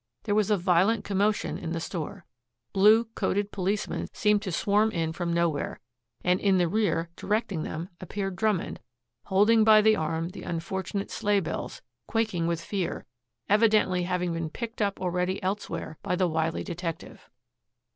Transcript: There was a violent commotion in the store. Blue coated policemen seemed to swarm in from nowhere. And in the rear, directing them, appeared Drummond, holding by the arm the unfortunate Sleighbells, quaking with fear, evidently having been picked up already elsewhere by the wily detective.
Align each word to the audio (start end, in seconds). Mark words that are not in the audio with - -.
There 0.23 0.33
was 0.33 0.49
a 0.49 0.57
violent 0.57 1.03
commotion 1.03 1.59
in 1.59 1.73
the 1.73 1.79
store. 1.79 2.25
Blue 2.73 3.03
coated 3.13 3.51
policemen 3.51 4.07
seemed 4.11 4.41
to 4.41 4.51
swarm 4.51 4.89
in 4.89 5.13
from 5.13 5.31
nowhere. 5.31 5.79
And 6.23 6.39
in 6.39 6.57
the 6.57 6.67
rear, 6.67 7.11
directing 7.15 7.61
them, 7.61 7.89
appeared 7.99 8.35
Drummond, 8.35 8.79
holding 9.25 9.63
by 9.63 9.79
the 9.83 9.95
arm 9.95 10.29
the 10.29 10.41
unfortunate 10.41 11.11
Sleighbells, 11.11 11.83
quaking 12.07 12.47
with 12.47 12.63
fear, 12.63 13.05
evidently 13.47 14.01
having 14.01 14.33
been 14.33 14.49
picked 14.49 14.81
up 14.81 14.99
already 14.99 15.39
elsewhere 15.43 15.99
by 16.01 16.15
the 16.15 16.27
wily 16.27 16.63
detective. 16.63 17.29